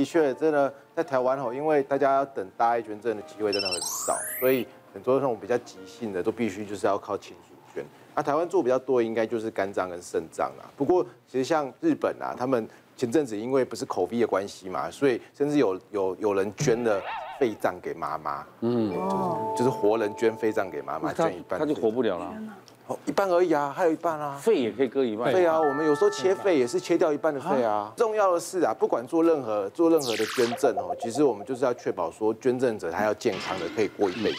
[0.00, 7.84] 的确，真的在台湾吼，因为大家要等大爱捐赠的机会真的很少，所以很多那种比较急性的都必须就是要靠亲属捐。
[8.14, 10.64] 那台湾做比较多，应该就是肝脏跟肾脏啦。
[10.74, 12.66] 不过其实像日本啊，他们
[12.96, 16.98] 前阵子因为不是 COVID 的关系嘛，所以甚至有有有人捐了
[17.38, 22.34] 肺脏给妈妈，嗯，就是就是活人捐肺脏给妈妈，捐一半，他就活不了了。
[23.06, 25.32] 一半而已啊，还有一半啊，肺也可以割一半。
[25.32, 27.92] 对啊，我们有时候切肺也是切掉一半的肺啊。
[27.96, 34.38] 重要的是啊，不管做任何做任何的捐赠哦，其实我们就是要确保说捐赠者他要健康的可以过一辈子，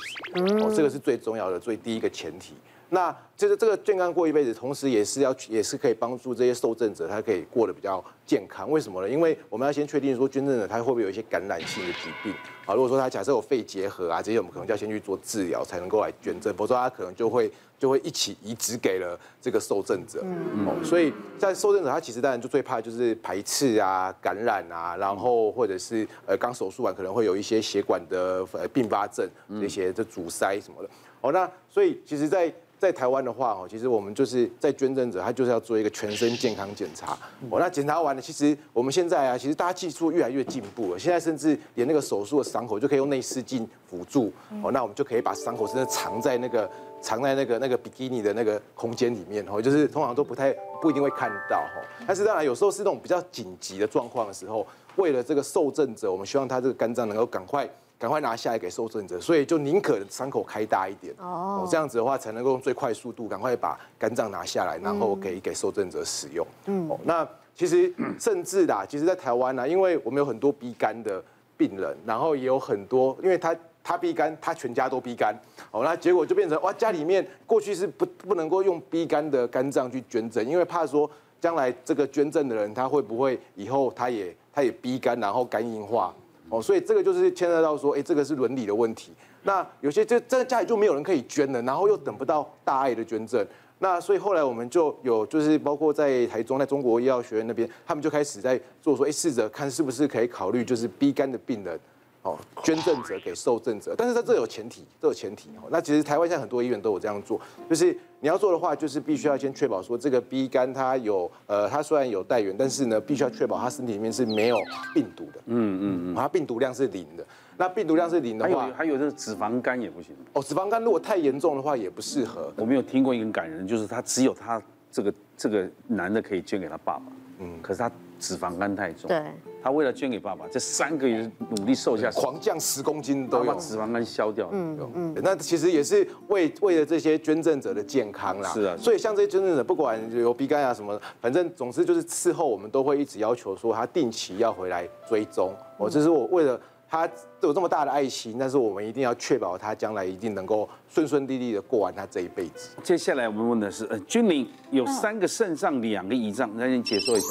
[0.63, 2.53] 哦，这个是最重要的最第一个前提。
[2.93, 8.69] 那这个这个健康过一辈子，同时也是要也是可以帮助这些受赠者他可以过得比较健康。
[8.69, 9.09] 为什么呢？
[9.09, 12.33] 因为我们要先确定说捐赠者他会不会有一些感染性的疾病
[12.65, 12.75] 啊？
[12.75, 17.49] 如果说他假设有肺结核啊这些，我们可能就要先去做治疗才能够来捐赠，否则他可能就会。
[17.81, 20.23] 就会一起移植给了这个受赠者，
[20.67, 29.27] 哦，所以在受赠者他其实当然就最怕就是排斥啊、感染啊，然后或者是呃刚手术完可能会有一些血管的呃并发症
[29.59, 30.89] 这些的阻塞什么的，
[31.21, 37.15] 哦，那所以其实在，在台湾的话，哦，其实我们就是在捐赠者他就是要做一个全身健康检查，
[37.51, 46.67] 哦，那检查完了，其实我们现在啊，其实大家技术越来越进步了，现在甚至连那个手术的伤口就可以用内视镜辅助，哦，那我们就可以把伤口真的藏在那个。
[47.03, 51.81] 藏在那个那个比基尼的那个空间里面哦，就是通常都不太不一定会看到吼。
[52.05, 54.63] 但是当然有时候是那种比较紧急的状况的时候，
[54.97, 57.67] 为了这个受赠者，我们希望他这个肝脏能够赶快
[58.01, 66.43] 赶快拿下来给受赠者，所以就宁可伤口开大一点哦，这样子的话才能够用最快速度赶快把肝脏拿下来，然后给给受赠者使用。
[66.65, 71.23] 嗯，那其实甚至啦，其实，在台湾呢，因为我们有很多 B 肝的
[71.55, 73.55] 病人，然后也有很多，因为他。
[73.83, 75.35] 他 B 肝，他全家都 B 肝，
[75.71, 81.09] 哦，那结果就变成哇，家里面过去是不不能够用 B 肝的肝脏去捐赠，因为怕说
[81.39, 86.13] 将来这个捐赠的人他会不会以后他也他也 B 肝，然后肝硬化，
[86.51, 89.13] 哦，所以这个就是牵涉到说，哎，这个是伦理的问题。
[89.43, 93.43] 那有些就在家里就没有人可以捐了，然后又等不到大爱的捐赠，
[93.79, 101.79] 那所以后来我们就有就是包括在台中，在中国医药学院那边，他们就开始在做说，哎，试着看是不是可以考虑就是 B 肝的病人。
[102.23, 105.67] 哦，捐赠者给受赠者，但是在这有前提，这有前提哦。
[105.71, 114.57] 那其实台湾现在很多医院都有这样做，就是你要做的话，就是必须要先确保说这个 B 肝它有呃，它虽然有带源，但是呢，必须要确保它身体里面是没有
[114.93, 115.39] 病毒的。
[115.47, 117.25] 嗯嗯嗯，它病毒量是零的。
[117.57, 120.15] 那病毒量是零的话，还有还有这个脂肪肝也不行。
[120.33, 122.53] 哦，脂肪肝如果太严重的话也不适合。
[122.55, 124.61] 我没有听过一个感人，就是他只有他
[124.91, 127.03] 这个这个男的可以捐给他爸爸。
[127.39, 129.09] 嗯，可是他脂肪肝太重。
[129.09, 129.21] 对。
[129.63, 134.49] 他为了捐给爸爸，这三个月努力瘦下来，狂降十公斤都有，把脂肪肝消掉。
[134.51, 138.49] 嗯嗯，那其实也是为为了这些捐赠者的健康啦。
[138.51, 145.53] 是啊，所以像这些捐赠者，不管有鼻肝啊什么，反正总之就是事后我们都会一直要求说他定期要回来追踪。
[145.77, 146.59] 哦，这是我为了
[146.89, 147.07] 他
[147.41, 152.71] 有这么大的爱心，但是我们一定要确保他将来一定能够顺顺利利的过完他这一辈子。
[152.81, 157.27] 接下来我们问的是，呃，君玲有三个肾脏，两个胰脏，那你解说一下。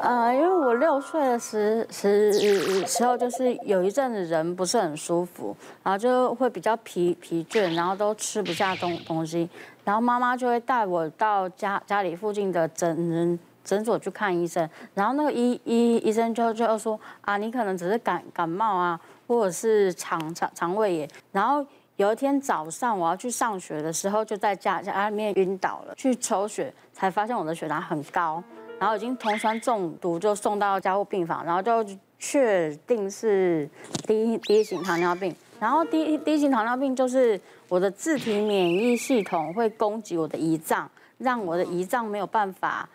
[0.00, 2.32] 呃，因为我六岁的时时
[2.86, 9.48] 时候，就是有一阵子人不是很舒服，然后就会比较疲疲倦，然后都吃不下东东西，
[9.84, 21.08] 然后妈妈就会带我到家家里附近的诊诊所去看医生，然后那个医医医生就就说啊，你可能只是感感冒啊，或者是肠肠肠胃炎。
[21.32, 21.64] 然后
[21.96, 28.42] 有一天早上我要去上学的时候，就在家家里面晕倒了，去抽血才发现我的血糖很高。
[28.78, 31.84] 然后已经酮酸中毒，就送到加护病房，然后就
[32.18, 33.68] 确定是
[34.06, 35.34] 第一第一型糖尿病。
[35.58, 42.86] 然后第一第一型糖尿病就是我的自体免疫系统会攻击我的胰脏，让我的胰脏没有办法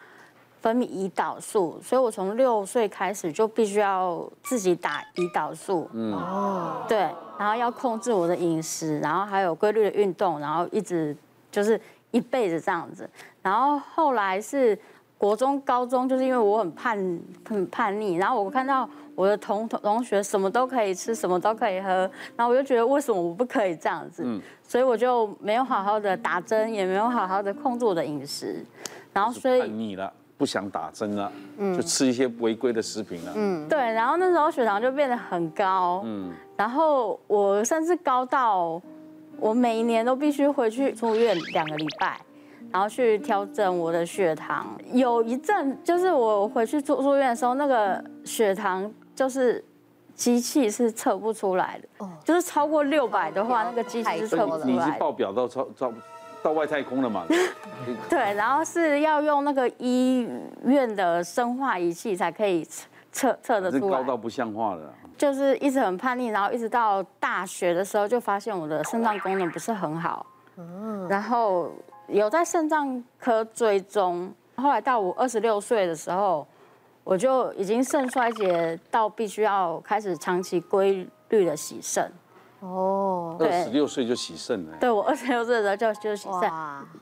[0.62, 5.90] 分泌胰岛素，所以我从六岁开始就必须要自己打胰岛素。
[5.94, 6.98] 嗯哦，对，
[7.40, 11.16] 然后要控制我的饮食，然后还有规律的运动，然后一直
[11.50, 11.80] 就是
[12.12, 13.10] 一辈子这样子。
[13.42, 14.78] 然后后来是。
[15.20, 16.98] 国中、高中就是因为我很叛、
[17.46, 24.24] 很叛逆，然后我看到我的同同同学什么都可以吃，什么都可以喝，然后我就觉得为什么我不可以这样子？
[24.26, 28.66] 嗯，所以我就没有好好的打针，也没有好好的控制我的饮食，
[29.12, 38.82] 然后所以叛逆了，不想打针了，嗯，就吃一些违规的食品了，嗯，对，然后那时候血糖就变得很高，嗯，然后我甚至高到
[39.38, 42.22] 我每一年都必须回去住院两个礼拜。
[42.72, 49.64] 然后去调整我的血糖，有一阵就是我回去住住院的时候，那个血糖就是
[50.14, 54.72] 机器是测不出来的，就是超过六百的话，那个机器是测不出来的。
[54.72, 55.92] 你是爆表到超超
[56.44, 57.26] 到外太空了嘛？
[58.10, 60.28] 对，然后是要用那个医
[60.64, 62.64] 院的生化仪器才可以
[63.12, 63.98] 测测得出来。
[63.98, 64.94] 高到不像话了。
[65.18, 70.26] 就是一直很叛逆，然后一直到大学的时候，就发现我的肾脏功能不是很好。
[70.56, 71.06] 嗯。
[71.10, 71.70] 然后
[72.12, 76.46] 有在肾脏科追踪，后来到我二十六岁的时候，
[77.04, 82.12] 我就已经肾衰竭到必须要开始长期规律的洗肾。
[82.62, 84.78] 哦，二十六岁就洗肾了。
[84.80, 86.52] 对，我二十六岁的时候就就洗肾，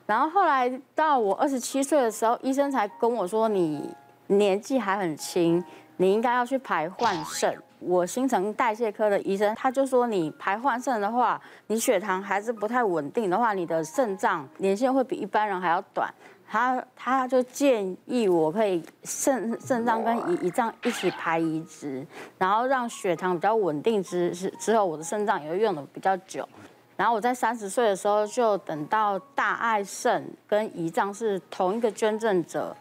[0.05, 3.89] 然后后来到我二十七岁的时候，医生才跟我说，你
[4.27, 5.63] 年纪还很轻，
[5.95, 7.57] 你应该要去排换肾。
[7.79, 16.13] 我新陈代谢科的医生他就说，你排换肾的话，你血糖还是不太稳定的话，你的肾脏年限会比一般人还要短。
[16.49, 22.07] 他他就建议我可以肾肾脏跟胰胰脏一起排移植，
[22.37, 26.47] 然后让血糖比较稳定之之之后，我的肾脏也会用的比较久。
[26.95, 32.73] 然后我在三十岁的时候就等到大爱肾跟胰脏是同一个捐赠者，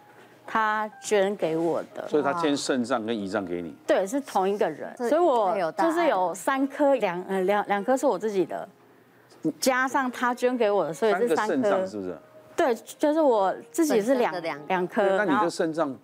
[0.47, 2.07] 他捐给我的。
[2.09, 3.75] 所以他捐肾脏跟胰脏给你？
[3.87, 4.97] 对，是同一个人。
[4.97, 8.69] 所以我就是有三颗两呃两两颗是我自己的，
[9.59, 11.87] 加上他捐给我的，所以是三颗。
[11.87, 12.17] 是不是？
[12.57, 15.17] 对，就是我自己是两两颗。
[15.19, 15.95] 那你的肾脏，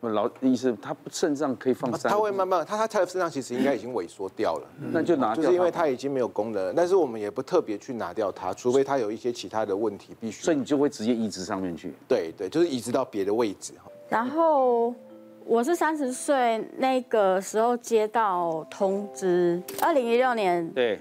[0.00, 2.10] 老意思，他肾脏可以放三？
[2.10, 5.42] 他会慢慢，他他他的肾脏其实应该已经萎缩掉了，那就拿掉。
[5.42, 10.44] 就是因为他已经没有功能了，但是我们也不特别去拿掉它，除非他有一些其他的问题必须。
[10.44, 11.92] 所以你就会直接移植上面去？
[12.06, 13.72] 对对，就是移植到别的位置。
[14.08, 14.94] 然后
[15.44, 20.70] 我是三十岁那个时候接到通知，二零一六年。
[20.70, 21.00] 对，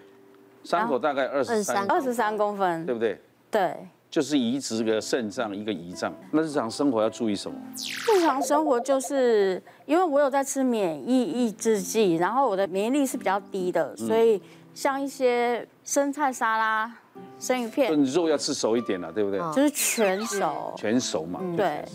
[0.64, 3.22] 伤口大概二十三二十三公分，对不对？
[3.52, 3.88] 对。
[4.18, 6.12] 就是移植个肾脏，一个胰脏。
[6.32, 7.56] 那日常生活要注意什么？
[7.76, 14.42] 日常生活就是因为我有在吃免疫抑制剂，然后我的免疫力是比较低的，所以
[14.74, 16.92] 像一些生菜沙拉、
[17.38, 19.40] 生鱼片，肉要吃熟一点了，对不对？
[19.54, 21.86] 就是全熟，全熟嘛，对。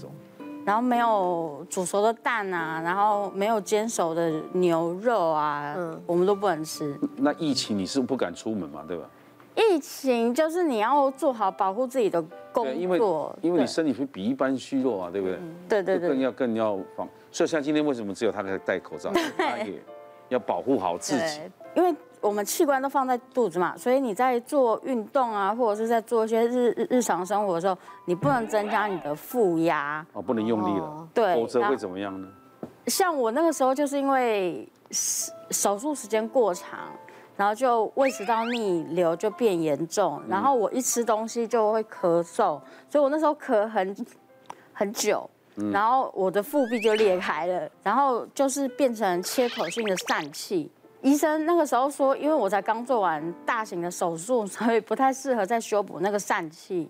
[0.64, 5.74] 然后没有煮熟的蛋啊，然后没有煎熟的牛肉啊，
[6.06, 6.96] 我们都不能吃。
[7.16, 9.02] 那疫情你是不敢出门嘛，对吧？
[9.54, 12.22] 疫情就是你要做好保护自己的
[12.52, 12.98] 工作，因为
[13.42, 15.38] 因为你身体会比一般虚弱啊，对不对？
[15.68, 17.06] 对对对，更要更要防。
[17.30, 19.12] 所以像今天为什么只有他在戴口罩？
[19.36, 19.82] 他也
[20.28, 21.40] 要保护好自己。
[21.74, 32.28] 因为我们器官都放在肚子嘛，所以你在做运动啊，或者是在做一些日日日常生活的时候，你不能增加你的负压哦，不能用力了，对，否则会怎么样呢？
[32.86, 36.90] 像我那个时候就是因为手术时间过长。
[37.42, 44.06] 然后就胃食道逆流就变严重，然后我一吃东西就会咳嗽，所以我那时候咳很
[44.72, 45.28] 很久，
[45.72, 50.70] 然后我的腹壁就裂开了，然后就是变成切口性的疝气。
[51.00, 56.88] 医生那个时候说，因为我才刚做完大型的手术，所以不太适合再修补那个疝气，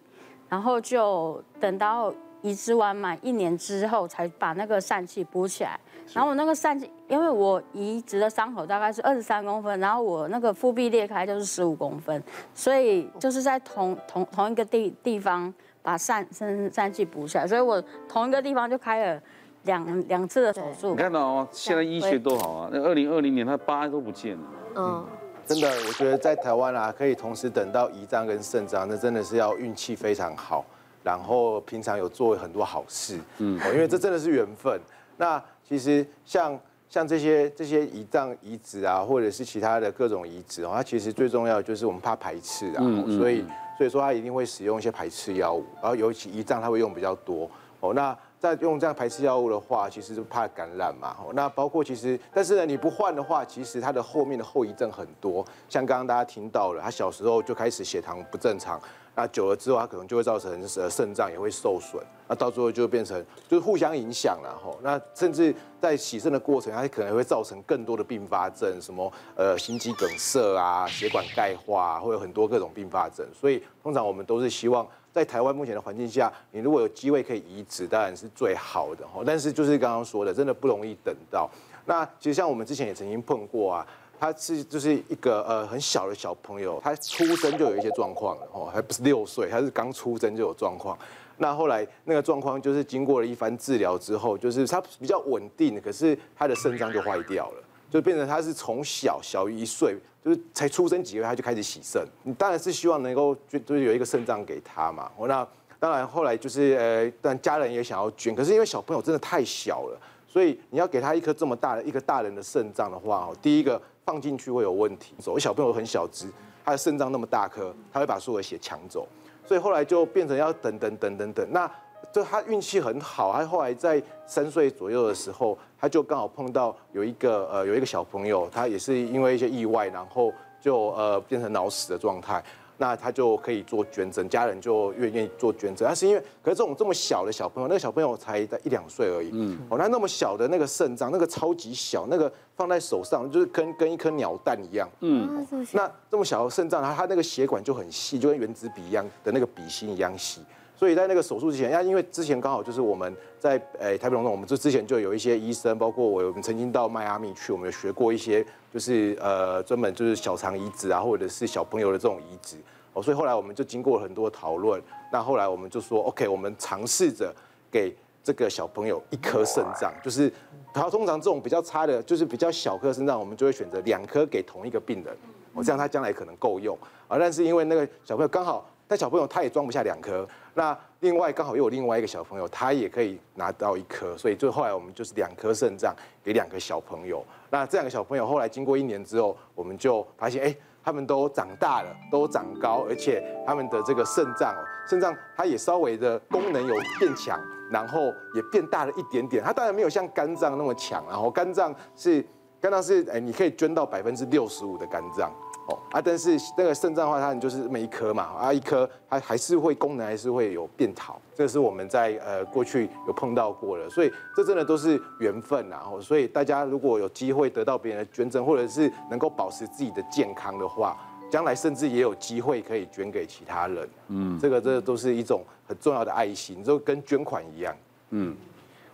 [0.51, 2.13] 然后就等到
[2.43, 5.79] 移植完满一年之后，才把那个疝气补起来。
[6.13, 12.23] 然后我那个疝气，因为我移植的伤口大概是二十三公分，然后我那个腹壁裂开就是十五公分，
[12.55, 19.23] 所以就是在同同同一个地地方把疝疝疝气补起来，所以我同一个地方就开了
[19.63, 20.91] 两两次的手术。
[20.91, 22.71] 你看到哦，现在医学多好啊！
[22.73, 24.45] 那二零二零年他疤都不见了。
[24.75, 25.07] 嗯，
[25.47, 30.65] 真的，我觉得在台湾啊，可以同时等到胰脏跟肾脏，那真的是要运气非常好，
[31.03, 34.81] 然后平常有做很多好事，嗯，因为这真的是缘分。
[35.17, 36.59] 那其实像
[36.89, 42.83] 像这些这些胰脏移植啊，或者是其他的各种移植哦，它其实最重要的就是我们怕排斥啊，
[43.17, 43.45] 所以
[43.79, 47.51] 所以说它一定会使用一些排斥药物，然后尤其胰脏它会用比较多
[47.81, 47.95] 哦。
[47.95, 51.17] 那在用这样排斥药物的话，其实就怕感染嘛。
[51.33, 58.81] 那包括其实，但是呢，你不换的话，其实它的后面的后遗症很多，像刚刚大家听到了，他小时候就开始血糖不正常。
[59.15, 64.77] 那久了之后，它可能就会造成呃肾脏也会受损，那到最后就变成就是互相影响了吼。
[64.83, 73.25] 那甚至在洗肾的过程，它可能会造成更多的并发症，什么呃心肌梗塞啊、血管钙化，啊会有很多各种并发症。
[73.39, 79.23] 所以通常我们都是希望在台湾目前的环境下，你如果有机会可以移植，当然是最好的吼。
[79.25, 81.49] 但是就是刚刚说的，真的不容易等到。
[81.85, 83.87] 那其实像我们之前也曾经碰过啊。
[84.21, 90.97] 他是就是一个呃很小的小朋友，他出生就有一些状况了哦，还不是六岁，他是刚出生就有状况。
[91.39, 102.03] 那后来那个状况就是经过了一番治疗之后，就是他比较稳定，可是他的肾脏就坏掉了，就变成他是从小小于一岁，就是才出生几个月他就开始洗肾。
[102.23, 105.11] 你当然是希望能够就就是有一个肾脏给他嘛。
[105.29, 105.47] 那
[105.79, 113.81] 当然后来就是呃，但家人也想要捐，可是因为小朋友真的太小了，所以你要给他一颗这么大的一个大人的肾脏的话，第一个。
[114.05, 115.15] 放进去会有问题。
[115.21, 116.27] 所以小朋友很小只，
[116.65, 119.07] 他的肾脏那么大颗，他会把所有的血抢走。
[119.47, 121.53] 所以后来就变成要等等等等等。
[121.53, 121.71] 那
[122.13, 132.43] 就他运气很好，他后来在三岁左右的时候，他就刚好碰到有一个呃有一个小朋友，他也是因为一些意外，然后就呃变成脑死的状态。
[132.79, 135.87] 那他就可以做捐赠，家人就愿意做捐赠。
[135.87, 139.31] 但是因为，可是这种这么小的小朋友，那个小朋友才在一两岁而已。
[139.33, 144.89] 嗯，哦，那那么小的那个肾脏，那个超级小，那个放在手上就是跟跟一颗鸟蛋一样。
[145.01, 150.41] 嗯，那这么小的肾脏，它它那个血管就很细，就跟原子笔一样的那个笔芯一样细。
[150.83, 162.57] 所以在那个手术之前，呀，因为之前刚好就是我们在诶台北荣总，我们就之前就有一些医生，包括我，我们曾经到迈阿密去，我们有学过一些，就是呃专门就是小肠移植啊，或者是小朋友的这种移植。
[162.95, 167.33] 哦，所以后来我们就经过很多讨论，那后来我们就说，OK，我们尝试着
[167.71, 170.33] 给这个小朋友一颗肾脏，就是
[170.75, 175.17] 他通常这种比较差的，就是比较小颗肾脏，我们就会选择两颗给同一个病人，
[175.55, 177.17] 哦，这样他将来可能够用啊。
[177.21, 178.67] 但是因为那个小朋友刚好。
[178.89, 187.25] 但小朋友他也装不下两颗，那另外刚好又有另外一个小朋友，他也可以拿到一颗，所以最后来我们就是两颗肾脏给两个小朋友。
[187.51, 197.41] 那这两个小朋友后来经过一年之后，我们就发现，哎，他们都长大了，都长高，而且他们的这个肾脏哦，肾脏它也稍微的功能有变强，
[197.71, 198.01] 然后
[198.35, 199.43] 也变大了一点点。
[199.43, 202.25] 它当然没有像肝脏那么强，然后肝脏是
[202.61, 205.33] 肝脏是哎，你可以捐到百分之六十五的肝脏。
[205.67, 215.81] 哦啊，但是那个肾脏的话，它就是每一颗嘛，啊一颗它还是会功能还是会有变好，这是我们在呃过去有碰到过的，所以这真的都是缘分呐。
[215.91, 220.97] 哦，所以大家如果有机会得到别人的捐赠，或者是能够保持自己的健康的话，
[221.31, 223.89] 将来甚至也有机会可以捐给其他人。
[224.09, 227.75] 嗯，这个这个都是一种很重要的爱心，就跟捐款一样。
[228.11, 228.37] 嗯，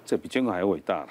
[0.05, 1.09] 这比捐款还伟大了。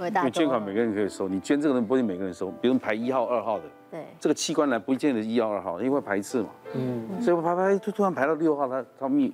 [0.00, 0.20] 伟大。
[0.20, 3.64] 因为捐款每个人可以收，你捐这个人不一定每个人收，比如排一号、二号的。
[3.90, 6.48] 对，这个器官来不见得一号二号，因为会排一次嘛。
[6.74, 9.32] 嗯，所以我排排突突然排到六号，他他命，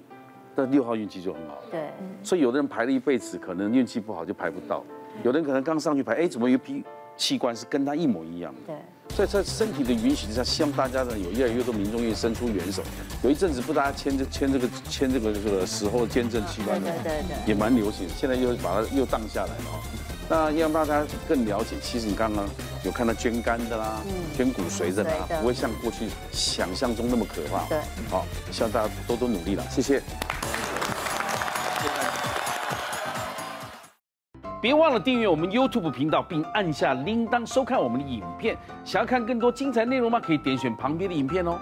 [0.54, 1.58] 那六号运气就很好。
[1.70, 1.90] 对，
[2.22, 4.84] 所以有的人排了一辈子，可能运气不好就排不到；
[5.24, 6.84] 有的人可能刚上去排，哎，怎么有一批
[7.16, 8.74] 器官是跟他一模一样的？
[9.08, 12.80] 对，所以在身体的允许之下，希望大家呢有越来越多民众愿意伸出援手。
[13.24, 18.08] 有一阵子不大家签这签这个签这个这个死后捐赠器官的，对对对，也蛮流行。
[18.08, 20.03] 现在又把它又荡下来了。
[20.28, 22.46] 那让大家更了解，其实你刚刚
[22.84, 24.00] 有看到捐肝的啦，
[24.36, 27.64] 捐骨髓的啦，不会像过去想象中那么可怕。
[27.68, 27.78] 对，
[28.10, 30.02] 好，希望大家多多努力了，谢谢。
[34.62, 38.56] 别忘了订阅我们 YouTube 频道，并按下铃铛收看我们的影片。
[38.82, 40.18] 想要看更多精彩内容吗？
[40.18, 41.58] 可以点选旁边的影片哦。